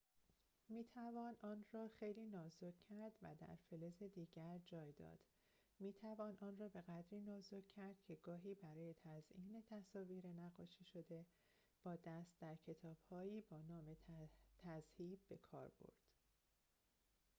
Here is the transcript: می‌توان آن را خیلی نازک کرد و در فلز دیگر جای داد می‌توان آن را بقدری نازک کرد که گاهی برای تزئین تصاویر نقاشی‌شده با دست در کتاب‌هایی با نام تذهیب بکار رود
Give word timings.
می‌توان 0.69 1.35
آن 1.41 1.65
را 1.71 1.87
خیلی 1.99 2.25
نازک 2.25 2.73
کرد 2.89 3.13
و 3.21 3.35
در 3.39 3.55
فلز 3.69 4.03
دیگر 4.03 4.57
جای 4.65 4.91
داد 4.91 5.19
می‌توان 5.79 6.37
آن 6.41 6.57
را 6.57 6.67
بقدری 6.69 7.19
نازک 7.21 7.67
کرد 7.67 7.95
که 8.03 8.15
گاهی 8.23 8.55
برای 8.55 8.93
تزئین 8.93 9.63
تصاویر 9.69 10.27
نقاشی‌شده 10.27 11.25
با 11.83 11.95
دست 11.95 12.39
در 12.39 12.55
کتاب‌هایی 12.55 13.41
با 13.41 13.61
نام 13.61 13.97
تذهیب 14.63 15.19
بکار 15.29 15.71
رود 15.79 15.93